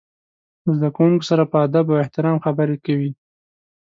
[0.63, 3.11] له زده کوونکو سره په ادب او احترام خبرې کوي.